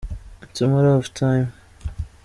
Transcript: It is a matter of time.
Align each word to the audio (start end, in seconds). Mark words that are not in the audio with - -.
It 0.41 0.49
is 0.55 0.61
a 0.63 0.67
matter 0.67 0.95
of 0.95 1.13
time. 1.13 1.53